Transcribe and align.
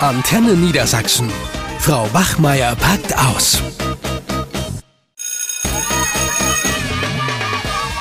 Antenne 0.00 0.52
Niedersachsen. 0.52 1.30
Frau 1.78 2.06
Wachmeier 2.12 2.76
packt 2.76 3.16
aus. 3.16 3.62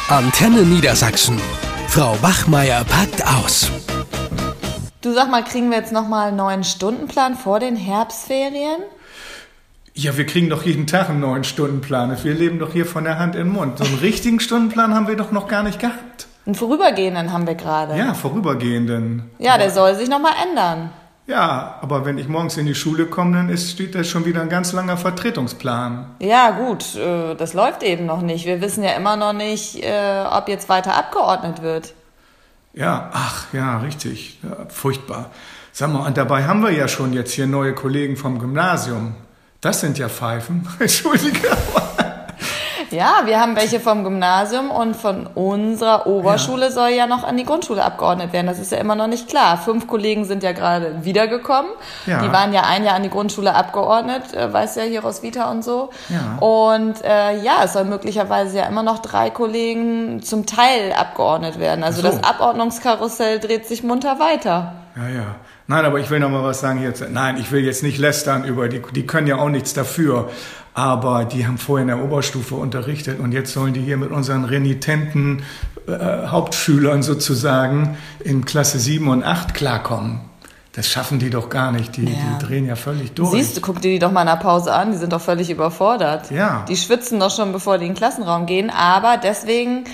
Antenne 0.10 0.64
Niedersachsen. 0.64 1.40
Frau 1.88 2.22
Wachmeier 2.22 2.84
packt 2.84 3.26
aus. 3.26 3.72
Du 5.00 5.14
sag 5.14 5.32
mal, 5.32 5.42
kriegen 5.46 5.70
wir 5.70 5.78
jetzt 5.78 5.94
nochmal 5.94 6.28
einen 6.28 6.38
neuen 6.38 6.66
Stundenplan 6.66 7.38
vor 7.38 7.62
den 7.62 7.78
Herbstferien? 7.78 8.82
Ja, 9.94 10.18
wir 10.18 10.26
kriegen 10.26 10.50
doch 10.50 10.64
jeden 10.64 10.88
Tag 10.88 11.10
einen 11.10 11.22
neuen 11.22 11.46
Stundenplan. 11.46 12.18
Wir 12.22 12.34
leben 12.34 12.60
doch 12.60 12.74
hier 12.74 12.86
von 12.86 13.06
der 13.06 13.20
Hand 13.20 13.36
in 13.36 13.46
den 13.46 13.54
Mund. 13.54 13.78
So 13.78 13.86
einen 13.86 14.00
richtigen 14.00 14.42
Stundenplan 14.42 14.94
haben 14.94 15.08
wir 15.08 15.16
doch 15.16 15.32
noch 15.32 15.48
gar 15.48 15.64
nicht 15.64 15.80
gehabt. 15.80 16.28
Einen 16.46 16.56
vorübergehenden 16.56 17.32
haben 17.32 17.48
wir 17.48 17.56
gerade. 17.56 17.98
Ja, 17.98 18.14
vorübergehenden. 18.14 19.32
Ja, 19.40 19.58
der 19.58 19.72
soll 19.72 19.96
sich 19.96 20.10
nochmal 20.10 20.34
ändern. 20.46 20.90
Ja, 21.28 21.80
aber 21.82 22.06
wenn 22.06 22.20
ich 22.20 22.28
morgens 22.28 22.56
in 22.58 22.68
die 22.68 22.76
Schule 22.76 23.08
komme, 23.08 23.36
dann 23.36 23.50
ist, 23.50 23.72
steht 23.72 23.96
da 23.96 24.04
schon 24.04 24.26
wieder 24.26 24.42
ein 24.42 24.50
ganz 24.50 24.74
langer 24.74 24.96
Vertretungsplan. 24.96 26.06
Ja, 26.20 26.52
gut, 26.52 26.96
äh, 26.96 27.34
das 27.36 27.54
läuft 27.54 27.82
eben 27.82 28.06
noch 28.06 28.22
nicht. 28.22 28.46
Wir 28.46 28.62
wissen 28.62 28.84
ja 28.84 28.92
immer 28.92 29.16
noch 29.16 29.34
nicht, 29.34 29.84
äh, 29.84 30.24
ob 30.30 30.48
jetzt 30.48 30.70
weiter 30.70 30.96
abgeordnet 30.96 31.64
wird. 31.64 31.94
Ja, 32.74 33.10
ach 33.12 33.48
ja, 33.54 33.80
richtig. 33.80 34.40
Ja, 34.44 34.68
furchtbar. 34.70 35.32
Sag 35.72 35.92
mal, 35.92 36.06
und 36.06 36.18
dabei 36.18 36.44
haben 36.44 36.62
wir 36.62 36.72
ja 36.72 36.88
schon 36.88 37.12
jetzt 37.12 37.34
hier 37.34 37.48
neue 37.48 37.74
Kollegen 37.74 38.18
vom 38.18 38.38
Gymnasium. 38.38 39.16
Das 39.62 39.80
sind 39.80 39.98
ja 39.98 40.10
Pfeifen. 40.10 40.68
Entschuldige. 40.80 41.50
Ja, 42.96 43.24
wir 43.26 43.42
haben 43.42 43.58
welche 43.58 43.82
vom 43.82 44.06
Gymnasium 44.06 44.72
und 44.72 44.96
von 44.96 45.28
unserer 45.28 46.08
Oberschule 46.08 46.68
ja. 46.68 46.72
soll 46.72 46.90
ja 46.92 47.08
noch 47.08 47.26
an 47.26 47.36
die 47.36 47.44
Grundschule 47.44 47.84
abgeordnet 47.84 48.32
werden. 48.32 48.48
Das 48.48 48.58
ist 48.58 48.72
ja 48.72 48.78
immer 48.78 48.96
noch 48.96 49.08
nicht 49.08 49.28
klar. 49.28 49.58
Fünf 49.58 49.86
Kollegen 49.86 50.24
sind 50.24 50.44
ja 50.44 50.54
gerade 50.54 51.04
wiedergekommen. 51.04 51.70
Ja. 52.06 52.22
Die 52.22 52.32
waren 52.32 52.54
ja 52.54 52.62
ein 52.62 52.86
Jahr 52.86 52.96
an 52.96 53.04
die 53.04 53.10
Grundschule 53.10 53.54
abgeordnet, 53.54 54.34
äh, 54.34 54.52
weiß 54.52 54.78
ja 54.78 54.84
hier 54.84 55.04
aus 55.04 55.24
Vita 55.24 55.52
und 55.52 55.62
so. 55.62 55.90
Ja. 56.08 56.38
Und 56.38 57.04
äh, 57.04 57.38
ja, 57.42 57.64
es 57.66 57.74
soll 57.74 57.84
möglicherweise 57.84 58.60
ja 58.60 58.66
immer 58.66 58.84
noch 58.84 59.00
drei 59.00 59.30
Kollegen 59.30 60.22
zum 60.24 60.46
Teil 60.46 60.94
abgeordnet 60.94 61.60
werden. 61.60 61.84
Also 61.84 62.02
so. 62.02 62.08
das 62.08 62.24
Abordnungskarussell 62.24 63.40
dreht 63.40 63.68
sich 63.68 63.84
munter 63.84 64.20
weiter. 64.20 64.72
Ja, 64.96 65.10
ja. 65.10 65.36
Nein, 65.68 65.84
aber 65.84 66.00
ich 66.00 66.10
will 66.10 66.20
noch 66.20 66.30
mal 66.30 66.44
was 66.44 66.62
sagen 66.62 66.82
jetzt. 66.82 67.04
Nein, 67.10 67.36
ich 67.38 67.52
will 67.52 67.66
jetzt 67.66 67.84
nicht 67.84 67.98
lästern 67.98 68.46
über 68.46 68.70
die, 68.70 68.82
die 68.94 69.06
können 69.06 69.28
ja 69.28 69.36
auch 69.36 69.50
nichts 69.50 69.74
dafür 69.74 70.30
aber 70.76 71.24
die 71.24 71.48
haben 71.48 71.58
vorher 71.58 71.84
in 71.84 71.88
der 71.88 72.04
Oberstufe 72.04 72.56
unterrichtet 72.56 73.20
und 73.20 73.32
jetzt 73.32 73.54
sollen 73.54 73.74
die 73.74 73.82
hier 73.82 73.96
mit 73.96 74.12
unseren 74.12 74.44
renitenten 74.44 75.44
äh, 75.88 76.28
Hauptschülern 76.28 77.02
sozusagen 77.02 77.98
in 78.20 78.44
Klasse 78.44 78.78
7 78.78 79.08
und 79.08 79.24
8 79.24 79.54
klarkommen. 79.54 80.20
Das 80.74 80.90
schaffen 80.90 81.20
die 81.20 81.30
doch 81.30 81.50
gar 81.50 81.72
nicht. 81.72 81.96
Die, 81.96 82.04
ja. 82.04 82.10
die 82.12 82.46
drehen 82.46 82.66
ja 82.66 82.76
völlig 82.76 83.14
durch. 83.14 83.32
Siehst 83.32 83.56
du, 83.56 83.62
guck 83.62 83.80
dir 83.80 83.92
die 83.92 84.00
doch 84.00 84.12
mal 84.12 84.22
in 84.22 84.28
der 84.28 84.36
Pause 84.36 84.74
an. 84.74 84.92
Die 84.92 84.98
sind 84.98 85.14
doch 85.14 85.22
völlig 85.22 85.50
überfordert. 85.50 86.30
Ja. 86.32 86.66
Die 86.68 86.76
schwitzen 86.76 87.22
doch 87.22 87.34
schon, 87.34 87.54
bevor 87.54 87.78
die 87.78 87.86
in 87.86 87.92
den 87.92 87.98
Klassenraum 87.98 88.46
gehen. 88.46 88.70
Aber 88.70 89.16
deswegen 89.16 89.86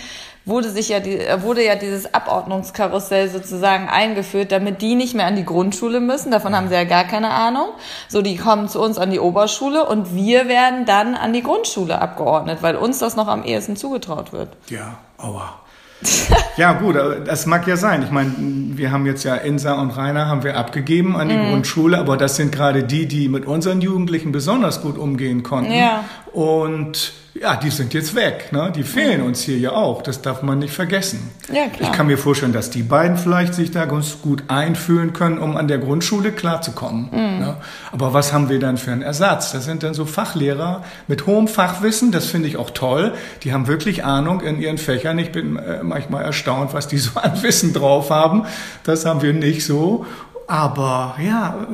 wurde 0.46 0.70
sich 0.70 0.90
ja 0.90 1.00
die, 1.00 1.18
äh, 1.18 1.42
wurde 1.42 1.64
ja 1.64 1.76
dieses 1.76 2.14
Abordnungskarussell 2.14 3.30
sozusagen 3.30 3.88
eingeführt, 3.88 4.52
damit 4.52 4.82
die 4.82 4.96
nicht 4.96 5.14
mehr 5.14 5.28
an 5.28 5.36
die 5.36 5.46
Grundschule 5.46 6.00
müssen. 6.00 6.32
Davon 6.32 6.56
haben 6.56 6.68
sie 6.68 6.74
ja 6.74 6.84
gar 6.84 7.04
keine 7.04 7.30
Ahnung. 7.30 7.68
So, 8.08 8.22
die 8.22 8.38
kommen 8.38 8.68
zu 8.68 8.82
uns 8.82 8.98
an 8.98 9.12
die 9.12 9.20
Oberschule 9.20 9.86
und 9.86 10.16
wir 10.16 10.48
werden 10.48 10.86
dann 10.86 11.16
an 11.16 11.34
die 11.34 11.44
Grundschule 11.44 12.02
abgeordnet, 12.02 12.60
weil 12.62 12.76
uns 12.76 13.00
das 13.00 13.16
noch 13.16 13.28
am 13.28 13.44
ehesten 13.44 13.76
zugetraut 13.76 14.34
wird. 14.34 14.50
Ja, 14.70 14.98
aua. 15.18 15.62
ja, 16.58 16.74
gut, 16.74 16.96
das 16.96 17.46
mag 17.46 17.68
ja 17.68 17.78
sein. 17.78 18.02
Ich 18.02 18.10
meine, 18.10 18.32
wir 18.38 18.92
haben 18.92 19.06
jetzt 19.06 19.24
ja 19.24 19.36
Insa 19.36 19.80
und 19.80 19.92
Rainer 19.92 20.28
haben 20.28 20.44
wir 20.44 20.58
abgegeben 20.58 21.16
an 21.16 21.30
die 21.30 21.38
mm. 21.38 21.50
Grundschule, 21.50 22.00
aber 22.00 22.18
das 22.18 22.38
sind 22.38 22.52
gerade 22.52 22.84
die, 22.84 23.08
die 23.08 23.30
mit 23.30 23.46
unseren 23.46 23.82
Jugendlichen 23.82 24.32
besonders 24.32 24.82
gut 24.82 24.98
umgehen 24.98 25.44
konnten. 25.44 25.74
Ja. 25.74 26.04
Und 26.34 27.14
ja, 27.34 27.56
die 27.56 27.70
sind 27.70 27.94
jetzt 27.94 28.14
weg. 28.14 28.50
Ne? 28.52 28.74
Die 28.76 28.84
fehlen 28.84 29.22
mhm. 29.22 29.28
uns 29.28 29.42
hier 29.42 29.58
ja 29.58 29.72
auch. 29.72 30.02
Das 30.02 30.22
darf 30.22 30.42
man 30.42 30.60
nicht 30.60 30.74
vergessen. 30.74 31.32
Ja, 31.52 31.68
klar. 31.68 31.90
Ich 31.90 31.98
kann 31.98 32.08
mir 32.08 32.18
vorstellen, 32.18 32.52
dass 32.52 32.70
die 32.70 32.84
beiden 32.84 33.18
vielleicht 33.18 33.54
sich 33.54 33.72
da 33.72 33.86
ganz 33.86 34.22
gut 34.22 34.44
einfühlen 34.50 35.14
können, 35.14 35.38
um 35.38 35.56
an 35.56 35.70
der 35.70 35.78
Grundschule 35.78 36.34
klarzukommen. 36.34 37.08
Mhm. 37.12 37.40
Ne? 37.40 37.58
Aber 37.94 38.14
was 38.14 38.34
haben 38.34 38.50
wir 38.50 38.60
dann 38.60 38.78
für 38.78 38.92
einen 38.92 39.02
Ersatz? 39.02 39.54
Das 39.54 39.64
sind 39.64 39.84
dann 39.84 39.94
so 39.94 40.06
Fachlehrer 40.06 40.84
mit 41.08 41.26
hohem 41.26 41.48
Fachwissen. 41.48 42.12
Das 42.12 42.26
finde 42.26 42.50
ich 42.50 42.58
auch 42.58 42.72
toll. 42.72 43.14
Die 43.44 43.54
haben 43.54 43.68
wirklich 43.68 44.04
Ahnung 44.04 44.42
in 44.42 44.60
ihren 44.60 44.78
Fächern. 44.78 45.18
Ich 45.18 45.32
bin 45.32 45.56
äh, 45.56 45.84
manchmal 45.84 46.26
erstaunt, 46.26 46.74
was 46.74 46.90
die 46.90 46.98
so 47.00 47.18
an 47.18 47.42
Wissen 47.44 47.72
drauf 47.72 48.10
haben. 48.10 48.46
Das 48.84 49.06
haben 49.06 49.22
wir 49.22 49.34
nicht 49.34 49.66
so. 49.66 50.06
Aber 50.48 51.16
ja, 51.24 51.66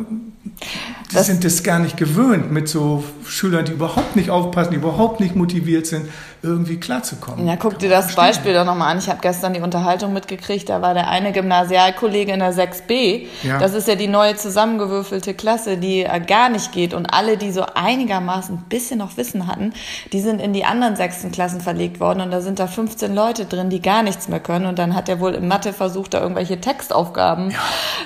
die 1.12 1.16
das 1.16 1.28
sind 1.28 1.46
es 1.46 1.64
gar 1.64 1.80
nicht 1.80 1.98
gewöhnt, 1.98 2.52
mit 2.52 2.68
so 2.68 3.04
Schülern, 3.26 3.66
die 3.66 3.72
überhaupt 3.72 4.16
nicht 4.16 4.30
aufpassen, 4.30 4.72
die 4.72 4.78
überhaupt 4.78 5.20
nicht 5.20 5.36
motiviert 5.36 5.88
sind, 5.88 6.10
irgendwie 6.44 6.78
klarzukommen. 6.80 7.48
Ja, 7.48 7.56
guck 7.56 7.80
dir 7.80 7.90
das 7.90 8.16
Beispiel 8.16 8.54
doch 8.54 8.66
nochmal 8.66 8.92
an. 8.92 9.00
Ich 9.00 9.10
habe 9.10 9.20
gestern 9.22 9.54
die 9.54 9.60
Unterhaltung 9.60 10.14
mitgekriegt, 10.14 10.70
da 10.70 10.82
war 10.82 10.94
der 10.94 11.10
eine 11.10 11.32
Gymnasialkollege 11.32 12.32
in 12.32 12.40
der 12.40 12.54
6b. 12.54 13.26
Ja. 13.44 13.58
Das 13.58 13.74
ist 13.74 13.88
ja 13.88 13.96
die 13.96 14.08
neue 14.08 14.36
zusammengewürfelte 14.36 15.34
Klasse, 15.34 15.78
die 15.78 16.04
äh, 16.04 16.20
gar 16.20 16.50
nicht 16.50 16.72
geht. 16.72 16.94
Und 16.94 17.08
alle, 17.08 17.38
die 17.38 17.52
so 17.52 17.66
einigermaßen 17.74 18.56
ein 18.56 18.64
bisschen 18.70 19.00
noch 19.00 19.18
Wissen 19.18 19.48
hatten, 19.48 19.74
die 20.14 20.20
sind 20.20 20.40
in 20.40 20.54
die 20.54 20.64
anderen 20.64 20.96
sechsten 20.96 21.32
Klassen 21.32 21.62
verlegt 21.62 22.00
worden. 22.00 22.22
Und 22.22 22.32
da 22.32 22.42
sind 22.42 22.60
da 22.60 22.68
15 22.68 23.14
Leute 23.14 23.46
drin, 23.46 23.70
die 23.70 23.82
gar 23.82 24.04
nichts 24.04 24.28
mehr 24.28 24.40
können. 24.40 24.68
Und 24.68 24.80
dann 24.80 24.96
hat 24.96 25.10
er 25.10 25.20
wohl 25.20 25.34
in 25.34 25.48
Mathe 25.48 25.74
versucht, 25.74 26.14
da 26.14 26.22
irgendwelche 26.22 26.62
Textaufgaben 26.62 27.52
ja. 27.52 27.60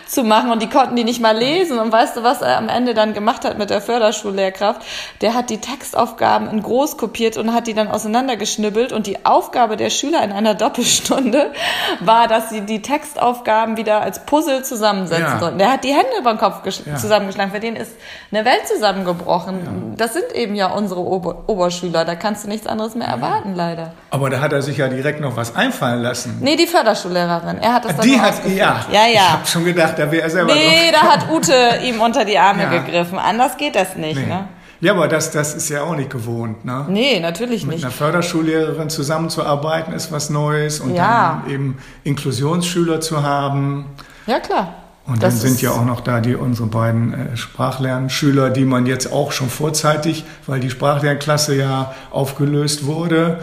zu 0.07 0.23
machen. 0.23 0.51
Und 0.51 0.61
die 0.61 0.69
konnten 0.69 0.95
die 0.95 1.03
nicht 1.03 1.21
mal 1.21 1.37
lesen. 1.37 1.79
Und 1.79 1.91
weißt 1.91 2.17
du, 2.17 2.23
was 2.23 2.41
er 2.41 2.57
am 2.57 2.69
Ende 2.69 2.90
dann 2.93 3.13
gemacht 3.13 3.45
hat 3.45 3.57
mit 3.57 3.69
der 3.69 3.81
Förderschullehrkraft? 3.81 4.81
Der 5.21 5.33
hat 5.33 5.49
die 5.49 5.59
Textaufgaben 5.59 6.49
in 6.49 6.61
groß 6.63 6.97
kopiert 6.97 7.37
und 7.37 7.53
hat 7.53 7.67
die 7.67 7.73
dann 7.73 7.87
auseinander 7.87 8.21
auseinandergeschnibbelt 8.21 8.93
und 8.93 9.07
die 9.07 9.25
Aufgabe 9.25 9.77
der 9.77 9.89
Schüler 9.89 10.23
in 10.23 10.31
einer 10.31 10.53
Doppelstunde 10.53 11.51
war, 11.99 12.27
dass 12.27 12.49
sie 12.49 12.61
die 12.61 12.81
Textaufgaben 12.81 13.77
wieder 13.77 14.01
als 14.01 14.25
Puzzle 14.25 14.63
zusammensetzen 14.63 15.25
ja. 15.25 15.39
sollten. 15.39 15.57
Der 15.57 15.71
hat 15.71 15.83
die 15.83 15.89
Hände 15.89 16.11
über 16.19 16.33
den 16.33 16.39
Kopf 16.39 16.61
ja. 16.85 16.95
zusammengeschlagen. 16.95 17.51
Für 17.51 17.59
den 17.59 17.75
ist 17.75 17.91
eine 18.31 18.45
Welt 18.45 18.67
zusammengebrochen. 18.67 19.59
Ja. 19.63 19.95
Das 19.97 20.13
sind 20.13 20.31
eben 20.33 20.55
ja 20.55 20.67
unsere 20.67 21.01
Ober 21.01 21.43
Oberschüler. 21.47 22.05
Da 22.05 22.15
kannst 22.15 22.43
du 22.43 22.49
nichts 22.49 22.67
anderes 22.67 22.95
mehr 22.95 23.07
erwarten, 23.07 23.55
leider. 23.55 23.93
Aber 24.09 24.29
da 24.29 24.41
hat 24.41 24.53
er 24.53 24.61
sich 24.61 24.77
ja 24.77 24.87
direkt 24.87 25.21
noch 25.21 25.35
was 25.35 25.55
einfallen 25.55 26.01
lassen. 26.01 26.37
Nee, 26.41 26.55
die 26.55 26.67
Förderschullehrerin. 26.67 27.59
Er 27.59 27.73
hat 27.73 27.85
das 27.85 27.95
dann 27.95 28.05
Die 28.05 28.19
hat, 28.19 28.45
ja. 28.45 28.85
Ja, 28.91 29.05
ja. 29.05 29.07
Ich 29.07 29.31
habe 29.31 29.47
schon 29.47 29.65
gedacht, 29.65 29.97
da 29.97 30.11
wäre 30.11 30.23
er 30.23 30.29
selber 30.29 30.53
Nee, 30.53 30.91
da 30.91 31.01
hat 31.01 31.29
Ute 31.31 31.79
ihm 31.83 32.01
unter 32.01 32.25
die 32.25 32.37
Arme 32.37 32.69
gegriffen. 32.85 33.19
Anders 33.19 33.57
geht 33.57 33.75
das 33.75 33.95
nicht, 33.95 34.19
nee. 34.19 34.25
ne? 34.25 34.47
Ja, 34.81 34.93
aber 34.93 35.07
das, 35.07 35.29
das 35.29 35.53
ist 35.53 35.69
ja 35.69 35.83
auch 35.83 35.95
nicht 35.95 36.09
gewohnt. 36.09 36.65
Ne? 36.65 36.85
Nee, 36.89 37.19
natürlich 37.19 37.65
Mit 37.65 37.75
nicht. 37.75 37.83
Mit 37.83 37.85
einer 37.85 37.91
Förderschullehrerin 37.91 38.89
zusammenzuarbeiten 38.89 39.93
ist 39.93 40.11
was 40.11 40.31
Neues 40.31 40.79
und 40.79 40.95
ja. 40.95 41.43
dann 41.43 41.53
eben 41.53 41.77
Inklusionsschüler 42.03 42.99
zu 42.99 43.21
haben. 43.21 43.85
Ja, 44.25 44.39
klar. 44.39 44.73
Und 45.05 45.21
das 45.21 45.39
dann 45.39 45.49
sind 45.49 45.61
ja 45.61 45.71
auch 45.71 45.85
noch 45.85 46.01
da 46.01 46.19
die 46.19 46.35
unsere 46.35 46.67
beiden 46.67 47.13
äh, 47.13 47.37
Sprachlernschüler, 47.37 48.49
die 48.49 48.65
man 48.65 48.85
jetzt 48.87 49.11
auch 49.11 49.31
schon 49.31 49.49
vorzeitig, 49.49 50.23
weil 50.47 50.59
die 50.59 50.69
Sprachlernklasse 50.69 51.55
ja 51.55 51.93
aufgelöst 52.11 52.85
wurde, 52.85 53.39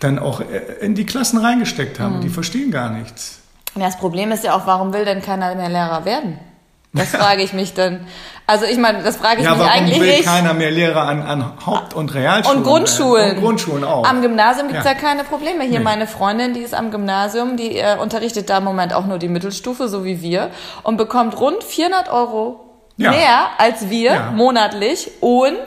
dann 0.00 0.18
auch 0.18 0.40
äh, 0.40 0.44
in 0.80 0.94
die 0.94 1.04
Klassen 1.04 1.38
reingesteckt 1.38 2.00
haben. 2.00 2.16
Mhm. 2.16 2.20
Die 2.22 2.28
verstehen 2.30 2.70
gar 2.70 2.90
nichts. 2.90 3.40
Ja, 3.74 3.86
das 3.86 3.98
Problem 3.98 4.32
ist 4.32 4.44
ja 4.44 4.54
auch, 4.54 4.66
warum 4.66 4.92
will 4.92 5.04
denn 5.04 5.20
keiner 5.20 5.54
mehr 5.54 5.68
Lehrer 5.68 6.04
werden? 6.04 6.38
Das 6.92 7.10
frage 7.10 7.42
ich 7.42 7.52
mich 7.52 7.74
dann. 7.74 8.06
Also 8.46 8.64
ich 8.64 8.78
meine, 8.78 9.02
das 9.02 9.16
frage 9.16 9.40
ich 9.40 9.44
ja, 9.44 9.50
mich 9.50 9.60
warum 9.60 9.72
eigentlich 9.72 10.00
will 10.00 10.16
nicht. 10.16 10.24
keiner 10.24 10.54
mehr 10.54 10.70
Lehrer 10.70 11.02
an, 11.02 11.22
an 11.22 11.66
Haupt- 11.66 11.92
und 11.92 12.14
Realschulen? 12.14 12.58
Und 12.58 12.64
Grundschulen. 12.64 13.36
Und 13.36 13.42
Grundschulen 13.42 13.84
auch. 13.84 14.08
Am 14.08 14.22
Gymnasium 14.22 14.68
gibt's 14.68 14.86
ja. 14.86 14.92
ja 14.92 14.98
keine 14.98 15.24
Probleme. 15.24 15.64
Hier 15.64 15.80
nee. 15.80 15.84
meine 15.84 16.06
Freundin, 16.06 16.54
die 16.54 16.60
ist 16.60 16.74
am 16.74 16.90
Gymnasium, 16.90 17.58
die 17.58 17.76
äh, 17.76 17.98
unterrichtet 17.98 18.48
da 18.48 18.58
im 18.58 18.64
Moment 18.64 18.94
auch 18.94 19.06
nur 19.06 19.18
die 19.18 19.28
Mittelstufe, 19.28 19.88
so 19.88 20.04
wie 20.04 20.22
wir, 20.22 20.50
und 20.82 20.96
bekommt 20.96 21.38
rund 21.38 21.62
400 21.62 22.10
Euro 22.10 22.68
ja. 22.96 23.10
mehr 23.10 23.48
als 23.58 23.90
wir 23.90 24.32
monatlich 24.34 25.10
und 25.20 25.58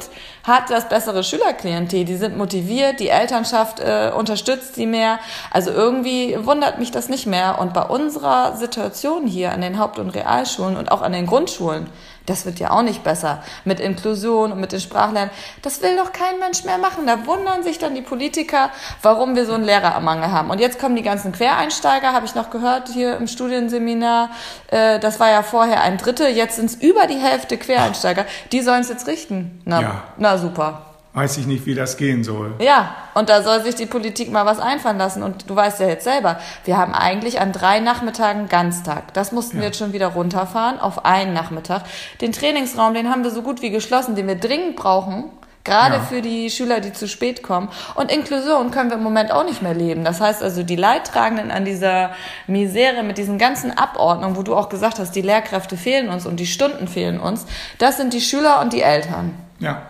hat 0.43 0.69
das 0.69 0.89
bessere 0.89 1.23
Schülerklientel, 1.23 2.05
die 2.05 2.15
sind 2.15 2.37
motiviert, 2.37 2.99
die 2.99 3.09
Elternschaft 3.09 3.79
äh, 3.79 4.11
unterstützt 4.15 4.75
sie 4.75 4.85
mehr. 4.85 5.19
Also 5.51 5.71
irgendwie 5.71 6.37
wundert 6.45 6.79
mich 6.79 6.91
das 6.91 7.09
nicht 7.09 7.27
mehr. 7.27 7.59
Und 7.59 7.73
bei 7.73 7.83
unserer 7.83 8.55
Situation 8.57 9.27
hier 9.27 9.51
an 9.51 9.61
den 9.61 9.77
Haupt- 9.77 9.99
und 9.99 10.09
Realschulen 10.09 10.77
und 10.77 10.91
auch 10.91 11.01
an 11.01 11.11
den 11.11 11.27
Grundschulen, 11.27 11.87
das 12.25 12.45
wird 12.45 12.59
ja 12.59 12.71
auch 12.71 12.83
nicht 12.83 13.03
besser. 13.03 13.43
Mit 13.65 13.79
Inklusion 13.79 14.51
und 14.51 14.59
mit 14.59 14.71
den 14.71 14.79
Sprachlernen. 14.79 15.31
Das 15.61 15.81
will 15.81 15.95
doch 15.97 16.11
kein 16.11 16.39
Mensch 16.39 16.63
mehr 16.63 16.77
machen. 16.77 17.07
Da 17.07 17.25
wundern 17.25 17.63
sich 17.63 17.79
dann 17.79 17.95
die 17.95 18.01
Politiker, 18.01 18.69
warum 19.01 19.35
wir 19.35 19.45
so 19.45 19.53
einen 19.53 19.63
Lehrermangel 19.63 20.31
haben. 20.31 20.49
Und 20.49 20.59
jetzt 20.59 20.79
kommen 20.79 20.95
die 20.95 21.01
ganzen 21.01 21.31
Quereinsteiger, 21.31 22.13
habe 22.13 22.25
ich 22.25 22.35
noch 22.35 22.49
gehört 22.49 22.89
hier 22.89 23.17
im 23.17 23.27
Studienseminar. 23.27 24.29
Äh, 24.67 24.99
das 24.99 25.19
war 25.19 25.29
ja 25.29 25.41
vorher 25.41 25.81
ein 25.81 25.97
Drittel, 25.97 26.27
jetzt 26.27 26.57
sind 26.57 26.65
es 26.67 26.75
über 26.75 27.07
die 27.07 27.17
Hälfte 27.17 27.57
Quereinsteiger. 27.57 28.25
Die 28.51 28.61
sollen 28.61 28.81
es 28.81 28.89
jetzt 28.89 29.07
richten. 29.07 29.61
Na, 29.65 29.81
ja. 29.81 30.03
na 30.17 30.37
super. 30.37 30.90
Weiß 31.13 31.37
ich 31.37 31.47
nicht, 31.47 31.65
wie 31.65 31.75
das 31.75 31.97
gehen 31.97 32.23
soll. 32.23 32.53
Ja, 32.59 32.95
und 33.13 33.29
da 33.29 33.43
soll 33.43 33.61
sich 33.63 33.75
die 33.75 33.85
Politik 33.85 34.31
mal 34.31 34.45
was 34.45 34.59
einfallen 34.59 34.97
lassen. 34.97 35.23
Und 35.23 35.49
du 35.49 35.55
weißt 35.55 35.81
ja 35.81 35.87
jetzt 35.87 36.05
selber, 36.05 36.39
wir 36.63 36.77
haben 36.77 36.93
eigentlich 36.93 37.41
an 37.41 37.51
drei 37.51 37.79
Nachmittagen 37.79 38.47
Ganztag. 38.47 39.13
Das 39.13 39.31
mussten 39.31 39.57
ja. 39.57 39.61
wir 39.61 39.67
jetzt 39.67 39.79
schon 39.79 39.93
wieder 39.93 40.07
runterfahren 40.07 40.79
auf 40.79 41.05
einen 41.05 41.33
Nachmittag. 41.33 41.83
Den 42.21 42.31
Trainingsraum, 42.31 42.93
den 42.93 43.09
haben 43.09 43.23
wir 43.23 43.31
so 43.31 43.41
gut 43.41 43.61
wie 43.61 43.71
geschlossen, 43.71 44.15
den 44.15 44.27
wir 44.27 44.35
dringend 44.35 44.77
brauchen. 44.77 45.25
Gerade 45.63 45.97
ja. 45.97 46.01
für 46.01 46.23
die 46.23 46.49
Schüler, 46.49 46.79
die 46.79 46.91
zu 46.91 47.07
spät 47.07 47.43
kommen. 47.43 47.69
Und 47.93 48.11
Inklusion 48.11 48.71
können 48.71 48.89
wir 48.89 48.97
im 48.97 49.03
Moment 49.03 49.31
auch 49.31 49.43
nicht 49.43 49.61
mehr 49.61 49.75
leben. 49.75 50.03
Das 50.03 50.19
heißt 50.19 50.41
also, 50.41 50.63
die 50.63 50.75
Leidtragenden 50.75 51.51
an 51.51 51.65
dieser 51.65 52.11
Misere 52.47 53.03
mit 53.03 53.19
diesen 53.19 53.37
ganzen 53.37 53.77
Abordnungen, 53.77 54.37
wo 54.37 54.41
du 54.41 54.55
auch 54.55 54.69
gesagt 54.69 54.97
hast, 54.97 55.11
die 55.11 55.21
Lehrkräfte 55.21 55.77
fehlen 55.77 56.09
uns 56.09 56.25
und 56.25 56.39
die 56.39 56.47
Stunden 56.47 56.87
fehlen 56.87 57.19
uns, 57.19 57.45
das 57.77 57.97
sind 57.97 58.13
die 58.13 58.21
Schüler 58.21 58.59
und 58.61 58.73
die 58.73 58.81
Eltern. 58.81 59.35
Ja, 59.59 59.83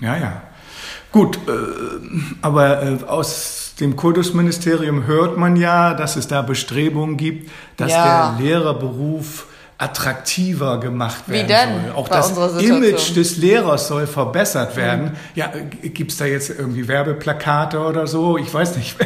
ja, 0.00 0.16
ja. 0.16 0.42
Gut, 1.12 1.38
äh, 1.48 1.50
aber 2.42 2.82
äh, 2.82 2.98
aus 3.06 3.74
dem 3.80 3.96
Kultusministerium 3.96 5.06
hört 5.06 5.36
man 5.36 5.56
ja, 5.56 5.94
dass 5.94 6.16
es 6.16 6.28
da 6.28 6.42
Bestrebungen 6.42 7.16
gibt, 7.16 7.50
dass 7.76 7.92
ja. 7.92 8.36
der 8.38 8.44
Lehrerberuf 8.44 9.46
attraktiver 9.78 10.80
gemacht 10.80 11.28
werden 11.28 11.44
Wie 11.44 11.52
denn? 11.52 11.84
soll. 11.86 11.92
Auch 11.94 12.08
das 12.08 12.36
Image 12.60 13.14
des 13.14 13.36
Lehrers 13.36 13.86
soll 13.86 14.08
verbessert 14.08 14.74
werden. 14.76 15.04
Mhm. 15.04 15.16
Ja, 15.36 15.52
gibt's 15.82 16.16
da 16.16 16.24
jetzt 16.24 16.50
irgendwie 16.50 16.88
Werbeplakate 16.88 17.78
oder 17.78 18.08
so? 18.08 18.36
Ich 18.36 18.52
weiß 18.52 18.76
nicht, 18.76 18.96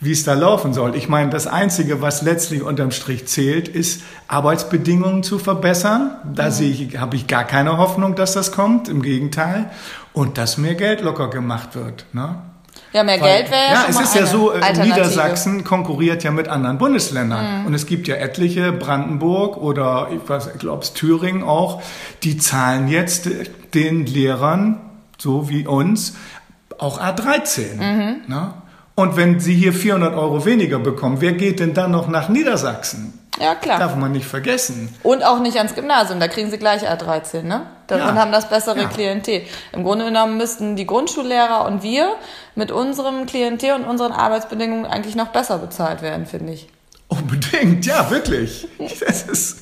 wie 0.00 0.12
es 0.12 0.24
da 0.24 0.32
laufen 0.32 0.72
soll. 0.72 0.96
Ich 0.96 1.08
meine, 1.08 1.30
das 1.30 1.46
Einzige, 1.46 2.00
was 2.00 2.22
letztlich 2.22 2.62
unterm 2.62 2.90
Strich 2.90 3.26
zählt, 3.26 3.68
ist 3.68 4.02
Arbeitsbedingungen 4.28 5.22
zu 5.22 5.38
verbessern. 5.38 6.16
Da 6.34 6.46
mhm. 6.46 6.50
sehe 6.50 6.70
ich, 6.70 6.98
habe 6.98 7.16
ich 7.16 7.26
gar 7.26 7.44
keine 7.44 7.76
Hoffnung, 7.76 8.14
dass 8.14 8.32
das 8.32 8.50
kommt. 8.50 8.88
Im 8.88 9.02
Gegenteil. 9.02 9.70
Und 10.12 10.38
dass 10.38 10.56
mehr 10.56 10.74
Geld 10.74 11.02
locker 11.02 11.28
gemacht 11.28 11.74
wird. 11.74 12.06
Ne? 12.12 12.36
Ja, 12.92 13.04
mehr 13.04 13.20
Weil, 13.20 13.42
Geld 13.42 13.50
wäre 13.50 13.62
ja, 13.66 13.72
ja 13.72 13.84
es 13.88 14.00
ist 14.00 14.14
ja 14.14 14.26
so, 14.26 14.52
äh, 14.52 14.72
Niedersachsen 14.82 15.64
konkurriert 15.64 16.24
ja 16.24 16.30
mit 16.30 16.48
anderen 16.48 16.78
Bundesländern. 16.78 17.60
Mhm. 17.60 17.66
Und 17.66 17.74
es 17.74 17.86
gibt 17.86 18.08
ja 18.08 18.16
etliche, 18.16 18.72
Brandenburg 18.72 19.58
oder 19.58 20.08
ich 20.12 20.28
weiß, 20.28 20.50
ich 20.54 20.58
glaube 20.58 20.86
Thüringen 20.94 21.42
auch, 21.42 21.82
die 22.22 22.38
zahlen 22.38 22.88
jetzt 22.88 23.28
den 23.74 24.06
Lehrern, 24.06 24.80
so 25.18 25.48
wie 25.48 25.66
uns, 25.66 26.16
auch 26.78 27.00
A13. 27.00 27.76
Mhm. 27.76 28.16
Ne? 28.26 28.54
Und 28.94 29.16
wenn 29.16 29.40
sie 29.40 29.54
hier 29.54 29.72
400 29.72 30.14
Euro 30.14 30.44
weniger 30.44 30.78
bekommen, 30.78 31.20
wer 31.20 31.32
geht 31.32 31.60
denn 31.60 31.74
dann 31.74 31.90
noch 31.90 32.08
nach 32.08 32.28
Niedersachsen? 32.28 33.18
Ja, 33.38 33.54
klar. 33.54 33.78
Darf 33.78 33.96
man 33.96 34.12
nicht 34.12 34.26
vergessen. 34.26 34.94
Und 35.02 35.24
auch 35.24 35.40
nicht 35.40 35.56
ans 35.56 35.74
Gymnasium, 35.74 36.20
da 36.20 36.28
kriegen 36.28 36.50
sie 36.50 36.58
gleich 36.58 36.88
A13, 36.88 37.42
ne? 37.42 37.66
Dann 37.86 37.98
ja. 38.00 38.14
haben 38.14 38.32
das 38.32 38.48
bessere 38.48 38.82
ja. 38.82 38.88
Klientel. 38.88 39.42
Im 39.72 39.82
Grunde 39.82 40.04
genommen 40.04 40.36
müssten 40.36 40.76
die 40.76 40.86
Grundschullehrer 40.86 41.64
und 41.66 41.82
wir 41.82 42.14
mit 42.54 42.70
unserem 42.70 43.26
Klientel 43.26 43.74
und 43.74 43.84
unseren 43.84 44.12
Arbeitsbedingungen 44.12 44.84
eigentlich 44.84 45.16
noch 45.16 45.28
besser 45.28 45.58
bezahlt 45.58 46.02
werden, 46.02 46.26
finde 46.26 46.52
ich. 46.52 46.68
Unbedingt, 47.08 47.86
ja, 47.86 48.10
wirklich. 48.10 48.68
Das 48.78 49.22
ist, 49.22 49.59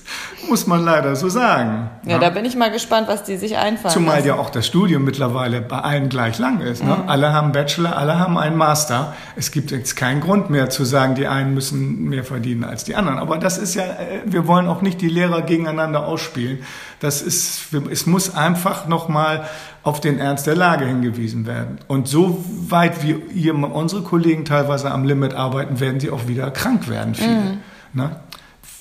muss 0.49 0.67
man 0.67 0.85
leider 0.85 1.17
so 1.17 1.29
sagen. 1.29 1.90
Ja, 2.05 2.12
ja, 2.12 2.19
da 2.19 2.31
bin 2.31 2.44
ich 2.44 2.56
mal 2.56 2.70
gespannt, 2.70 3.08
was 3.08 3.25
die 3.25 3.37
sich 3.37 3.56
einfallen. 3.56 3.93
Zumal 3.93 4.17
lassen. 4.17 4.29
ja 4.29 4.35
auch 4.37 4.50
das 4.50 4.67
Studium 4.67 5.05
mittlerweile 5.05 5.61
bei 5.61 5.79
allen 5.79 6.08
gleich 6.08 6.38
lang 6.38 6.61
ist. 6.61 6.82
Ne? 6.82 6.94
Mhm. 6.94 7.08
Alle 7.08 7.32
haben 7.32 7.52
Bachelor, 7.52 7.96
alle 7.96 8.19
haben 8.19 8.38
einen 8.38 8.56
Master. 8.56 9.14
Es 9.37 9.50
gibt 9.50 9.70
jetzt 9.70 9.96
keinen 9.96 10.20
Grund 10.20 10.50
mehr 10.50 10.70
zu 10.70 10.85
sagen, 10.85 11.14
die 11.14 11.26
einen 11.26 11.55
müssen 11.55 12.05
mehr 12.05 12.25
verdienen 12.25 12.64
als 12.64 12.85
die 12.85 12.94
anderen. 12.94 13.19
Aber 13.19 13.38
das 13.38 13.58
ist 13.58 13.75
ja, 13.75 13.85
äh, 13.85 14.23
wir 14.25 14.46
wollen 14.46 14.69
auch 14.69 14.82
nicht 14.82 15.00
die 15.00 15.08
Lehrer 15.08 15.43
gegeneinander 15.43 16.06
ausspielen. 16.06 16.61
Das 17.00 17.23
ist, 17.23 17.69
es 17.90 18.06
muss 18.06 18.35
einfach 18.35 18.87
nochmal 18.87 19.46
auf 19.82 20.00
den 20.00 20.19
Ernst 20.19 20.46
der 20.46 20.56
Lage 20.56 20.85
hingewiesen 20.85 21.46
werden. 21.46 21.79
Und 21.87 22.08
so 22.08 22.44
weit 22.69 23.02
wie 23.02 23.50
unsere 23.50 24.02
Kollegen 24.02 24.44
teilweise 24.44 24.90
am 24.90 25.05
Limit 25.05 25.35
arbeiten, 25.35 25.81
werden 25.81 26.00
sie 26.00 26.11
auch 26.11 26.29
wieder 26.29 26.50
krank 26.50 26.88
werden, 26.88 27.14
viele. 27.14 27.31
Mhm. 27.31 27.58
Ne? 27.94 28.11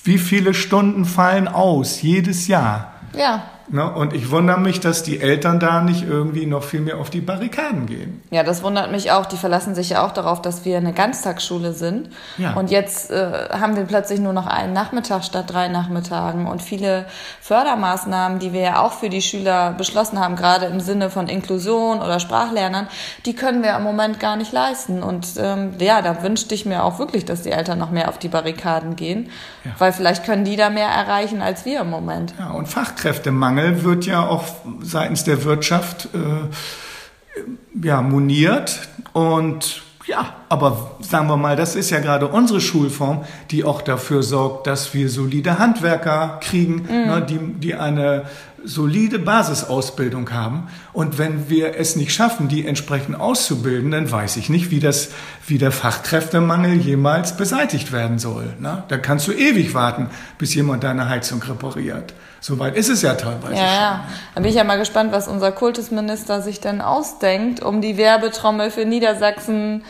Wie 0.04 0.18
viele 0.18 0.54
Stunden 0.54 1.06
fallen 1.06 1.48
aus 1.48 2.02
jedes 2.02 2.48
Jahr? 2.48 2.94
Ja. 3.14 3.50
Ne? 3.70 3.92
Und 3.92 4.14
ich 4.14 4.32
wundere 4.32 4.60
mich, 4.60 4.80
dass 4.80 5.04
die 5.04 5.20
Eltern 5.20 5.60
da 5.60 5.82
nicht 5.82 6.08
irgendwie 6.08 6.46
noch 6.46 6.64
viel 6.64 6.80
mehr 6.80 7.00
auf 7.00 7.10
die 7.10 7.20
Barrikaden 7.20 7.86
gehen. 7.86 8.22
Ja, 8.32 8.44
das 8.44 8.64
wundert 8.64 8.92
mich 8.92 9.12
auch. 9.12 9.26
Die 9.26 9.36
verlassen 9.36 9.76
sich 9.76 9.90
ja 9.90 10.06
auch 10.06 10.12
darauf, 10.12 10.42
dass 10.42 10.64
wir 10.64 10.78
eine 10.78 10.94
Ganztagsschule 10.94 11.74
sind. 11.74 12.10
Ja. 12.38 12.54
Und 12.54 12.72
jetzt 12.72 13.12
äh, 13.12 13.50
haben 13.52 13.76
wir 13.76 13.84
plötzlich 13.84 14.22
nur 14.22 14.32
noch 14.32 14.48
einen 14.48 14.72
Nachmittag 14.72 15.26
statt 15.26 15.46
drei 15.48 15.68
Nachmittagen. 15.68 16.48
Und 16.48 16.62
viele 16.62 17.08
Fördermaßnahmen, 17.42 18.40
die 18.40 18.54
wir 18.54 18.62
ja 18.62 18.80
auch 18.80 18.94
für 18.94 19.10
die 19.10 19.22
Schüler 19.22 19.74
beschlossen 19.78 20.20
haben, 20.20 20.38
gerade 20.38 20.68
im 20.68 20.80
Sinne 20.80 21.10
von 21.10 21.28
Inklusion 21.28 22.00
oder 22.00 22.22
Sprachlernern, 22.22 22.88
die 23.26 23.36
können 23.36 23.64
wir 23.64 23.76
im 23.76 23.84
Moment 23.84 24.22
gar 24.22 24.38
nicht 24.38 24.54
leisten. 24.54 25.04
Und 25.04 25.28
ähm, 25.38 25.74
ja, 25.80 26.02
da 26.02 26.24
wünschte 26.24 26.56
ich 26.56 26.66
mir 26.66 26.86
auch 26.86 27.00
wirklich, 27.00 27.26
dass 27.26 27.42
die 27.42 27.52
Eltern 27.52 27.80
noch 27.80 27.92
mehr 27.92 28.08
auf 28.08 28.18
die 28.18 28.30
Barrikaden 28.30 28.96
gehen. 28.96 29.30
Ja. 29.66 29.72
Weil 29.78 29.92
vielleicht 29.92 30.24
können 30.24 30.46
die 30.46 30.56
da 30.56 30.70
mehr 30.70 30.88
erreichen 30.88 31.42
als 31.42 31.66
wir 31.66 31.82
im 31.82 31.90
Moment. 31.90 32.34
Ja, 32.40 32.52
und 32.52 32.68
Fachkräftemangel 32.68 33.57
Mangel 33.58 33.84
wird 33.84 34.06
ja 34.06 34.26
auch 34.26 34.46
seitens 34.82 35.24
der 35.24 35.44
Wirtschaft 35.44 36.10
äh, 36.14 37.86
ja, 37.86 38.02
moniert. 38.02 38.88
Und 39.14 39.82
ja, 40.06 40.36
aber 40.48 40.92
sagen 41.02 41.28
wir 41.28 41.38
mal, 41.38 41.56
das 41.56 41.76
ist 41.76 41.90
ja 41.90 42.00
gerade 42.00 42.28
unsere 42.28 42.62
Schulform, 42.62 43.26
die 43.52 43.64
auch 43.64 43.82
dafür 43.82 44.24
sorgt, 44.24 44.68
dass 44.68 44.94
wir 44.94 45.10
solide 45.10 45.60
Handwerker 45.60 46.40
kriegen, 46.42 46.84
mhm. 46.84 46.88
ne, 46.88 47.26
die, 47.28 47.40
die 47.60 47.76
eine 47.76 48.26
solide 48.68 49.18
Basisausbildung 49.18 50.32
haben. 50.32 50.68
Und 50.94 51.18
wenn 51.18 51.50
wir 51.50 51.78
es 51.80 51.96
nicht 51.96 52.14
schaffen, 52.14 52.48
die 52.48 52.68
entsprechend 52.68 53.20
auszubilden, 53.20 53.92
dann 53.92 54.12
weiß 54.12 54.38
ich 54.38 54.50
nicht, 54.50 54.70
wie, 54.70 54.80
das, 54.80 55.10
wie 55.48 55.58
der 55.58 55.72
Fachkräftemangel 55.72 56.76
jemals 56.76 57.38
beseitigt 57.38 57.92
werden 57.92 58.20
soll. 58.20 58.54
Ne? 58.60 58.84
Da 58.90 58.98
kannst 58.98 59.28
du 59.28 59.32
ewig 59.32 59.74
warten, 59.74 60.10
bis 60.38 60.54
jemand 60.54 60.84
deine 60.84 61.10
Heizung 61.10 61.42
repariert. 61.42 62.14
Soweit 62.40 62.76
ist 62.76 62.90
es 62.90 63.02
ja 63.02 63.16
teilweise. 63.16 63.56
Ja, 63.56 63.74
ja. 63.74 64.04
Da 64.36 64.42
bin 64.42 64.50
ich 64.50 64.56
ja 64.56 64.64
mal 64.64 64.78
gespannt, 64.78 65.12
was 65.12 65.28
unser 65.28 65.52
Kultusminister 65.52 66.42
sich 66.42 66.60
denn 66.60 66.82
ausdenkt, 66.82 67.62
um 67.64 67.82
die 67.82 67.98
Werbetrommel 67.98 68.70
für 68.70 68.86
Niedersachsen 68.86 69.84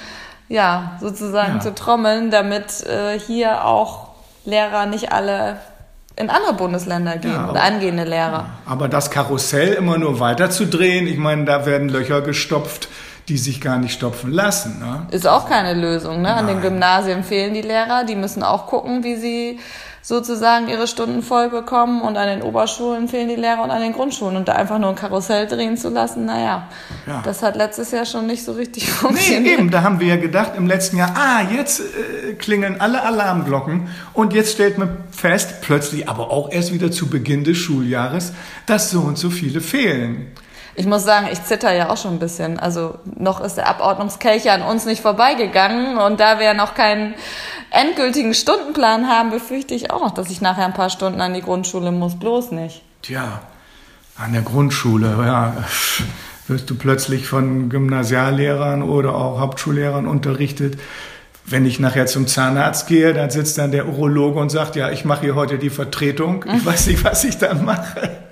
ja, 0.48 0.98
sozusagen 1.02 1.56
ja. 1.56 1.60
zu 1.60 1.76
trommeln, 1.76 2.32
damit 2.32 2.86
äh, 2.86 3.20
hier 3.20 3.66
auch 3.66 4.08
Lehrer 4.46 4.86
nicht 4.86 5.12
alle 5.12 5.58
in 6.18 6.30
andere 6.30 6.54
Bundesländer 6.54 7.18
gehen 7.18 7.32
ja, 7.32 7.50
oder 7.50 7.64
angehende 7.64 8.04
Lehrer. 8.04 8.48
Aber 8.66 8.88
das 8.88 9.12
Karussell 9.12 9.74
immer 9.74 9.98
nur 9.98 10.20
weiter 10.20 10.50
zu 10.50 10.66
drehen, 10.66 11.08
ich 11.08 11.18
meine, 11.18 11.46
da 11.46 11.66
werden 11.66 11.90
Löcher 11.90 12.22
gestopft, 12.22 12.90
die 13.30 13.38
sich 13.38 13.62
gar 13.62 13.78
nicht 13.78 13.94
stopfen 13.94 14.32
lassen. 14.32 14.80
Ne? 14.80 15.06
Ist 15.12 15.28
auch 15.28 15.48
keine 15.48 15.80
Lösung. 15.80 16.22
Ne? 16.22 16.34
An 16.34 16.48
den 16.48 16.62
Gymnasien 16.62 17.24
fehlen 17.24 17.54
die 17.54 17.62
Lehrer, 17.62 18.04
die 18.04 18.16
müssen 18.16 18.42
auch 18.42 18.68
gucken, 18.68 19.04
wie 19.04 19.16
sie 19.16 19.60
sozusagen 20.08 20.70
ihre 20.70 20.88
Stunden 20.88 21.22
voll 21.22 21.50
bekommen 21.50 22.02
und 22.02 22.16
an 22.16 22.30
den 22.30 22.42
Oberschulen 22.42 23.10
fehlen 23.10 23.28
die 23.28 23.36
Lehrer 23.36 23.62
und 23.62 23.72
an 23.72 23.82
den 23.82 23.92
Grundschulen 23.92 24.38
und 24.38 24.48
da 24.48 24.54
einfach 24.54 24.80
nur 24.80 24.92
ein 24.92 24.96
Karussell 24.96 25.48
drehen 25.48 25.76
zu 25.76 25.90
lassen, 25.90 26.24
naja, 26.24 26.70
ja. 27.06 27.22
das 27.26 27.44
hat 27.44 27.58
letztes 27.58 27.92
Jahr 27.92 28.06
schon 28.06 28.26
nicht 28.26 28.46
so 28.46 28.54
richtig 28.54 28.90
funktioniert. 28.90 29.44
Nee, 29.44 29.54
eben, 29.56 29.70
da 29.70 29.82
haben 29.82 30.00
wir 30.00 30.08
ja 30.08 30.16
gedacht 30.16 30.54
im 30.56 30.66
letzten 30.66 30.96
Jahr, 30.96 31.14
ah, 31.14 31.42
jetzt 31.54 31.82
äh, 31.82 32.36
klingeln 32.36 32.80
alle 32.80 33.04
Alarmglocken 33.04 33.90
und 34.14 34.32
jetzt 34.32 34.54
stellt 34.54 34.78
man 34.78 34.96
fest, 35.12 35.56
plötzlich, 35.60 36.08
aber 36.08 36.32
auch 36.32 36.54
erst 36.54 36.72
wieder 36.72 36.90
zu 36.90 37.10
Beginn 37.10 37.44
des 37.44 37.58
Schuljahres, 37.58 38.32
dass 38.66 38.90
so 38.90 39.02
und 39.02 39.18
so 39.18 39.30
viele 39.30 39.60
fehlen. 39.60 40.32
Ich 40.80 40.86
muss 40.86 41.04
sagen, 41.04 41.28
ich 41.32 41.44
zitter 41.44 41.74
ja 41.74 41.90
auch 41.90 41.98
schon 41.98 42.14
ein 42.14 42.20
bisschen. 42.20 42.60
Also 42.60 43.00
noch 43.18 43.42
ist 43.42 43.56
der 43.56 43.68
Abordnungskelch 43.68 44.52
an 44.52 44.62
uns 44.62 44.86
nicht 44.86 45.02
vorbeigegangen 45.02 45.98
und 45.98 46.20
da 46.20 46.40
wir 46.40 46.54
noch 46.54 46.76
keinen 46.76 47.16
endgültigen 47.78 48.34
Stundenplan 48.34 49.08
haben, 49.08 49.30
befürchte 49.30 49.74
ich 49.74 49.92
auch 49.92 50.02
noch, 50.02 50.12
dass 50.12 50.30
ich 50.30 50.42
nachher 50.42 50.66
ein 50.66 50.74
paar 50.74 50.90
Stunden 50.90 51.22
an 51.22 51.34
die 51.34 51.42
Grundschule 51.42 51.92
muss. 51.92 52.18
Bloß 52.20 52.52
nicht. 52.52 52.82
Tja, 53.04 53.42
an 54.18 54.34
der 54.34 54.42
Grundschule, 54.42 55.16
ja, 55.20 55.64
wirst 56.48 56.70
du 56.70 56.76
plötzlich 56.76 57.28
von 57.28 57.70
Gymnasiallehrern 57.70 58.82
oder 58.82 59.16
auch 59.16 59.40
Hauptschullehrern 59.40 60.08
unterrichtet. 60.08 60.80
Wenn 61.46 61.66
ich 61.66 61.80
nachher 61.80 62.08
zum 62.08 62.28
Zahnarzt 62.28 62.88
gehe, 62.88 63.14
dann 63.14 63.30
sitzt 63.30 63.58
dann 63.58 63.72
der 63.72 63.88
Urologe 63.88 64.40
und 64.40 64.50
sagt, 64.50 64.76
ja, 64.76 64.92
ich 64.92 65.06
mache 65.06 65.22
hier 65.22 65.36
heute 65.36 65.58
die 65.58 65.70
Vertretung. 65.70 66.44
Ich 66.54 66.66
weiß 66.66 66.88
nicht, 66.88 67.04
was 67.04 67.24
ich 67.24 67.38
dann 67.38 67.64
mache. 67.64 68.27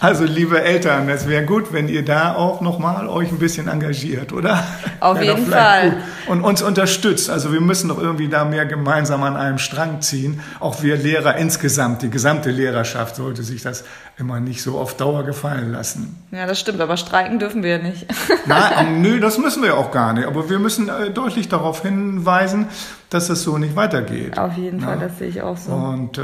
Also 0.00 0.24
liebe 0.24 0.62
Eltern, 0.62 1.10
es 1.10 1.28
wäre 1.28 1.44
gut, 1.44 1.74
wenn 1.74 1.86
ihr 1.86 2.02
da 2.02 2.34
auch 2.34 2.62
nochmal 2.62 3.06
euch 3.06 3.30
ein 3.30 3.38
bisschen 3.38 3.68
engagiert, 3.68 4.32
oder? 4.32 4.64
Auf 4.98 5.20
jeden 5.20 5.46
Fall. 5.46 5.90
Gut. 5.90 5.98
Und 6.28 6.42
uns 6.42 6.62
unterstützt. 6.62 7.28
Also 7.28 7.52
wir 7.52 7.60
müssen 7.60 7.90
doch 7.90 7.98
irgendwie 7.98 8.28
da 8.28 8.46
mehr 8.46 8.64
gemeinsam 8.64 9.22
an 9.22 9.36
einem 9.36 9.58
Strang 9.58 10.00
ziehen. 10.00 10.40
Auch 10.58 10.82
wir 10.82 10.96
Lehrer 10.96 11.36
insgesamt, 11.36 12.00
die 12.00 12.08
gesamte 12.08 12.50
Lehrerschaft 12.50 13.16
sollte 13.16 13.42
sich 13.42 13.60
das 13.60 13.84
immer 14.20 14.38
nicht 14.38 14.62
so 14.62 14.78
auf 14.78 14.96
Dauer 14.96 15.24
gefallen 15.24 15.72
lassen. 15.72 16.22
Ja, 16.30 16.46
das 16.46 16.60
stimmt, 16.60 16.80
aber 16.80 16.96
streiken 16.96 17.38
dürfen 17.38 17.62
wir 17.62 17.78
nicht. 17.78 18.06
Nein, 18.46 19.00
nö, 19.00 19.18
das 19.18 19.38
müssen 19.38 19.62
wir 19.62 19.76
auch 19.76 19.90
gar 19.90 20.12
nicht. 20.12 20.26
Aber 20.26 20.48
wir 20.50 20.58
müssen 20.58 20.88
äh, 20.88 21.10
deutlich 21.10 21.48
darauf 21.48 21.82
hinweisen, 21.82 22.68
dass 23.08 23.30
es 23.30 23.42
so 23.42 23.58
nicht 23.58 23.74
weitergeht. 23.74 24.38
Auf 24.38 24.56
jeden 24.56 24.80
Fall, 24.80 24.98
das 24.98 25.18
sehe 25.18 25.28
ich 25.28 25.42
auch 25.42 25.56
so. 25.56 25.72
Und, 25.72 26.18
äh, 26.18 26.22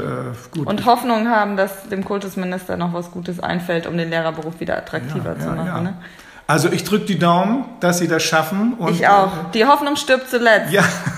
gut. 0.51 0.67
Und 0.67 0.85
Hoffnung 0.85 1.27
haben, 1.27 1.57
dass 1.57 1.89
dem 1.89 2.05
Kultusminister 2.05 2.77
noch 2.77 2.93
was 2.93 3.11
Gutes 3.11 3.39
einfällt, 3.39 3.87
um 3.87 3.97
den 3.97 4.09
Lehrerberuf 4.09 4.59
wieder 4.59 4.77
attraktiver 4.77 5.33
ja, 5.33 5.39
zu 5.39 5.49
machen. 5.49 5.65
Ja, 5.65 5.81
ne? 5.81 5.97
Also 6.49 6.71
ich 6.71 6.85
drücke 6.85 7.05
die 7.05 7.19
Daumen, 7.19 7.65
dass 7.81 7.97
Sie 7.97 8.07
das 8.07 8.23
schaffen. 8.23 8.77
Ich 8.89 9.05
auch. 9.05 9.51
Die 9.53 9.65
Hoffnung 9.65 9.97
stirbt 9.97 10.29
zuletzt. 10.29 10.71
Ja. 10.71 10.83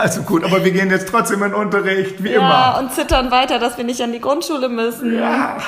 Also 0.00 0.22
gut, 0.22 0.44
aber 0.44 0.64
wir 0.64 0.72
gehen 0.72 0.90
jetzt 0.90 1.08
trotzdem 1.08 1.42
in 1.42 1.52
Unterricht, 1.52 2.22
wie 2.24 2.30
ja, 2.30 2.36
immer. 2.36 2.48
Ja, 2.48 2.78
und 2.78 2.94
zittern 2.94 3.30
weiter, 3.30 3.58
dass 3.58 3.76
wir 3.76 3.84
nicht 3.84 4.00
an 4.00 4.12
die 4.12 4.20
Grundschule 4.20 4.70
müssen. 4.70 5.14
Ja, 5.14 5.58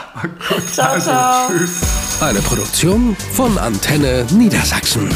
gut. 0.48 0.66
Ciao, 0.72 0.92
also, 0.92 1.10
ciao. 1.10 1.48
Tschüss. 1.48 1.80
Eine 2.22 2.40
Produktion 2.40 3.14
von 3.34 3.58
Antenne 3.58 4.24
Niedersachsen. 4.30 5.10